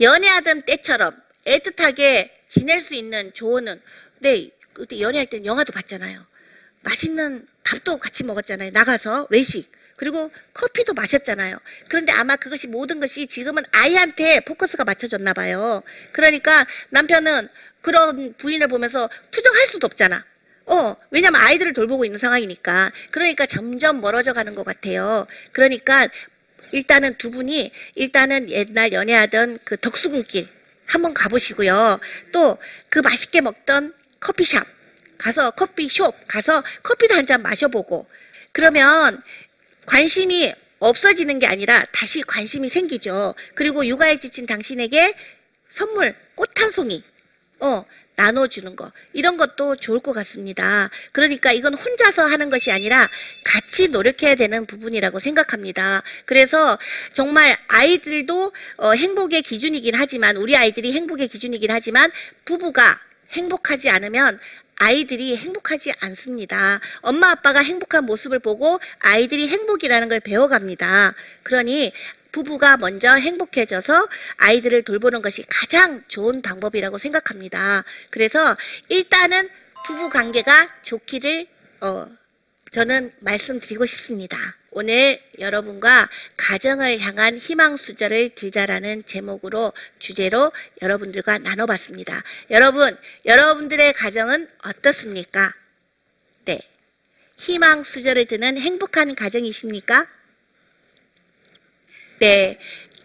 연애하던 0.00 0.62
때처럼 0.62 1.14
애틋하게 1.46 2.30
지낼 2.48 2.82
수 2.82 2.94
있는 2.94 3.32
조언은 3.34 3.80
네, 4.20 4.50
그때 4.72 5.00
연애할 5.00 5.26
때는 5.26 5.46
영화도 5.46 5.72
봤잖아요. 5.72 6.24
맛있는 6.82 7.46
밥도 7.64 7.98
같이 7.98 8.24
먹었잖아요. 8.24 8.70
나가서 8.72 9.26
외식. 9.30 9.70
그리고 9.96 10.30
커피도 10.54 10.94
마셨잖아요. 10.94 11.58
그런데 11.88 12.12
아마 12.12 12.36
그것이 12.36 12.66
모든 12.66 13.00
것이 13.00 13.26
지금은 13.26 13.62
아이한테 13.72 14.40
포커스가 14.40 14.84
맞춰졌나 14.84 15.32
봐요. 15.34 15.82
그러니까 16.12 16.66
남편은 16.90 17.48
그런 17.80 18.34
부인을 18.38 18.68
보면서 18.68 19.08
투정할 19.30 19.66
수도 19.66 19.86
없잖아. 19.86 20.24
어, 20.66 20.96
왜냐면 21.10 21.40
아이들을 21.42 21.72
돌보고 21.74 22.04
있는 22.04 22.18
상황이니까. 22.18 22.90
그러니까 23.10 23.46
점점 23.46 24.00
멀어져 24.00 24.32
가는 24.32 24.54
것 24.54 24.64
같아요. 24.64 25.26
그러니까 25.52 26.08
일단은 26.72 27.14
두 27.18 27.30
분이 27.30 27.70
일단은 27.94 28.50
옛날 28.50 28.92
연애하던 28.92 29.58
그 29.64 29.76
덕수궁길 29.78 30.48
한번 30.86 31.14
가보시고요. 31.14 32.00
또 32.32 32.58
그 32.88 33.00
맛있게 33.00 33.40
먹던 33.40 33.92
커피샵 34.20 34.66
가서 35.18 35.50
커피숍 35.52 36.14
가서 36.28 36.62
커피도 36.82 37.14
한 37.14 37.26
잔 37.26 37.42
마셔보고 37.42 38.06
그러면 38.52 39.20
관심이 39.86 40.52
없어지는 40.78 41.38
게 41.38 41.46
아니라 41.46 41.84
다시 41.92 42.22
관심이 42.22 42.68
생기죠. 42.68 43.34
그리고 43.54 43.86
육아에 43.86 44.18
지친 44.18 44.46
당신에게 44.46 45.14
선물 45.70 46.14
꽃 46.34 46.50
한 46.56 46.70
송이 46.70 47.02
어 47.60 47.84
나눠주는 48.16 48.76
거 48.76 48.92
이런 49.12 49.36
것도 49.36 49.76
좋을 49.76 50.00
것 50.00 50.12
같습니다. 50.12 50.90
그러니까 51.12 51.52
이건 51.52 51.74
혼자서 51.74 52.24
하는 52.24 52.50
것이 52.50 52.70
아니라 52.70 53.08
같이 53.44 53.88
노력해야 53.88 54.34
되는 54.34 54.66
부분이라고 54.66 55.18
생각합니다. 55.18 56.02
그래서 56.24 56.78
정말 57.12 57.58
아이들도 57.68 58.52
어, 58.76 58.92
행복의 58.92 59.42
기준이긴 59.42 59.94
하지만 59.96 60.36
우리 60.36 60.56
아이들이 60.56 60.92
행복의 60.92 61.28
기준이긴 61.28 61.70
하지만 61.70 62.10
부부가 62.44 63.00
행복하지 63.30 63.90
않으면 63.90 64.38
아이들이 64.76 65.36
행복하지 65.36 65.92
않습니다. 66.00 66.80
엄마 67.00 67.30
아빠가 67.30 67.60
행복한 67.60 68.04
모습을 68.06 68.38
보고 68.38 68.80
아이들이 69.00 69.48
행복이라는 69.48 70.08
걸 70.08 70.20
배워갑니다. 70.20 71.14
그러니 71.42 71.92
부부가 72.32 72.76
먼저 72.76 73.12
행복해져서 73.14 74.08
아이들을 74.38 74.82
돌보는 74.82 75.22
것이 75.22 75.44
가장 75.48 76.02
좋은 76.08 76.42
방법이라고 76.42 76.98
생각합니다. 76.98 77.84
그래서 78.10 78.56
일단은 78.88 79.48
부부 79.86 80.10
관계가 80.10 80.68
좋기를 80.82 81.46
어, 81.80 82.06
저는 82.72 83.12
말씀드리고 83.20 83.86
싶습니다. 83.86 84.36
오늘 84.74 85.20
여러분과 85.38 86.08
가정을 86.36 86.98
향한 86.98 87.38
희망 87.38 87.76
수저를 87.76 88.30
들자라는 88.30 89.04
제목으로 89.06 89.72
주제로 90.00 90.50
여러분들과 90.82 91.38
나눠봤습니다. 91.38 92.24
여러분, 92.50 92.98
여러분들의 93.24 93.92
가정은 93.92 94.48
어떻습니까? 94.64 95.54
네. 96.44 96.58
희망 97.36 97.84
수저를 97.84 98.26
드는 98.26 98.58
행복한 98.58 99.14
가정이십니까? 99.14 100.08
네. 102.18 102.58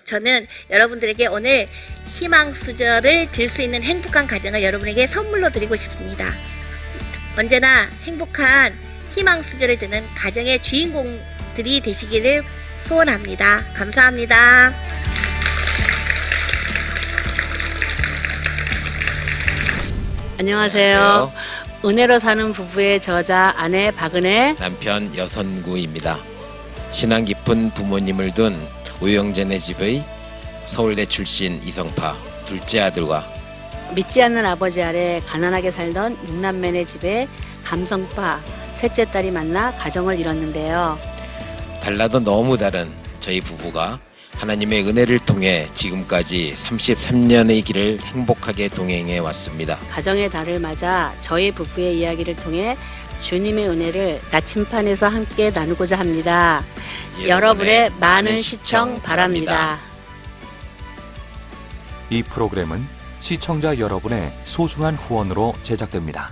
저는 0.05 0.47
여러분들에게 0.71 1.27
오늘 1.27 1.67
희망 2.07 2.51
수저를 2.51 3.31
들 3.31 3.47
수 3.47 3.61
있는 3.61 3.83
행복한 3.83 4.25
가정을 4.25 4.63
여러분에게 4.63 5.05
선물로 5.05 5.51
드리고 5.51 5.75
싶습니다. 5.75 6.33
언제나 7.37 7.85
행복한 8.05 8.75
희망 9.11 9.43
수저를 9.43 9.77
드는 9.77 10.07
가정의 10.15 10.63
주인공 10.63 11.21
들이 11.53 11.81
되시기를 11.81 12.43
소원합니다. 12.83 13.65
감사합니다. 13.73 14.73
안녕하세요. 20.37 21.31
은혜로 21.83 22.19
사는 22.19 22.51
부부의 22.53 22.99
저자 23.01 23.53
아내 23.57 23.91
박은혜 23.91 24.55
남편 24.57 25.15
여선구입니다. 25.15 26.17
신앙 26.91 27.25
깊은 27.25 27.71
부모님을 27.71 28.33
둔 28.33 28.57
우영재네 29.01 29.59
집의 29.59 30.03
서울대 30.65 31.05
출신 31.05 31.61
이성파 31.63 32.15
둘째 32.45 32.81
아들과 32.81 33.25
믿지 33.95 34.21
않는 34.21 34.45
아버지 34.45 34.81
아래 34.83 35.19
가난하게 35.25 35.71
살던 35.71 36.17
육남매네 36.27 36.83
집에 36.83 37.25
감성파 37.63 38.39
셋째 38.73 39.05
딸이 39.05 39.31
만나 39.31 39.71
가정을 39.75 40.19
이뤘는데요. 40.19 40.97
달라도 41.81 42.19
너무 42.19 42.57
다른 42.57 42.91
저희 43.19 43.41
부부가 43.41 43.99
하나님의 44.35 44.87
은혜를 44.87 45.19
통해 45.19 45.67
지금까지 45.73 46.53
33년의 46.55 47.63
길을 47.65 47.99
행복하게 48.01 48.69
동행해 48.69 49.17
왔습니다. 49.19 49.77
가정의 49.89 50.29
달을 50.29 50.59
맞아 50.59 51.13
저희 51.19 51.51
부부의 51.51 51.99
이야기를 51.99 52.35
통해 52.37 52.77
주님의 53.21 53.67
은혜를 53.67 54.21
나침판에서 54.31 55.09
함께 55.09 55.49
나누고자 55.51 55.99
합니다. 55.99 56.63
여러분의 57.27 57.91
많은 57.99 58.37
시청 58.37 59.01
바랍니다. 59.01 59.77
이 62.09 62.23
프로그램은 62.23 62.87
시청자 63.19 63.77
여러분의 63.77 64.33
소중한 64.45 64.95
후원으로 64.95 65.53
제작됩니다. 65.63 66.31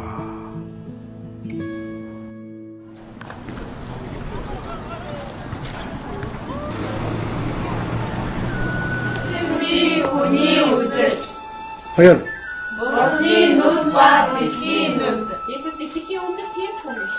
허혈. 12.01 12.25
멋진 12.79 13.59
눈과 13.59 14.33
빛이 14.33 14.97
눈. 14.97 15.29
예스 15.49 15.69
스티키 15.69 16.17
오늘 16.17 16.37
팀토니시. 16.53 17.13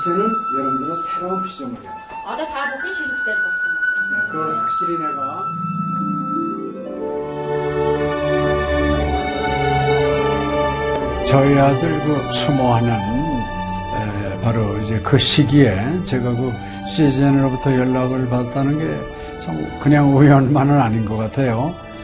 이제는 0.00 0.26
여러분들은 0.58 0.96
새로운 1.02 1.46
시점을 1.46 1.80
해요. 1.80 1.92
아다 2.26 2.44
다 2.46 2.72
보기 2.72 2.92
싫을 2.92 3.08
때 3.24 3.32
봤어. 3.44 4.26
그걸 4.32 4.58
확실히 4.58 4.98
내가 4.98 5.44
저희 11.26 11.56
아들 11.58 12.00
그 12.04 12.32
추모하는 12.32 12.90
에, 12.90 14.40
바로 14.42 14.76
이제 14.78 14.98
그 15.00 15.16
시기에 15.18 16.04
제가 16.04 16.30
그 16.30 16.52
시즌으로부터 16.86 17.72
연락을 17.74 18.28
받았다는 18.28 18.78
게 18.78 19.18
참 19.48 19.66
그냥 19.80 20.14
우연만은 20.14 20.78
아닌 20.78 21.06
것 21.06 21.16
같아요. 21.16 21.74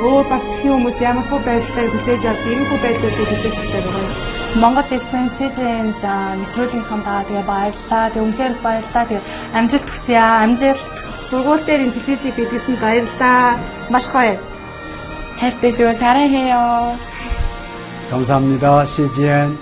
өөр 0.00 0.24
бас 0.30 0.44
тхэн 0.44 0.72
хүмүүс 0.72 0.98
ямар 1.00 1.26
хөө 1.30 1.40
байдлаар 1.48 1.88
хүлээж 1.92 2.22
авд 2.30 2.44
ийм 2.50 2.62
хөө 2.68 2.78
байдлуудыг 2.84 3.28
хүлээж 3.30 3.56
авдаг 3.60 3.82
байгаа 3.86 4.04
юм. 4.06 4.14
Монгол 4.62 4.90
ирсэн 4.96 5.24
СЖН-д 5.36 6.04
нэвтрүүлгийнхаа 6.40 7.00
даа 7.04 7.22
тэгээ 7.28 7.44
баярлаа. 7.50 8.04
Тэг 8.12 8.22
үнхээр 8.24 8.54
баярлаа. 8.64 9.04
Тэг 9.10 9.20
амжилт 9.58 9.88
хүсье 9.90 10.16
аа. 10.16 10.44
Амжилт. 10.44 10.84
Сургууль 11.28 11.64
дээр 11.66 11.84
ин 11.84 11.92
телевизийг 11.92 12.34
бидлсэн 12.36 12.76
баярлаа. 12.80 13.60
Маш 13.92 14.06
гоё. 14.08 14.40
хайртай 15.40 15.72
шүү. 15.72 15.92
사랑해요. 15.92 16.96
감사합니다. 18.10 18.86
CGN 18.86 19.58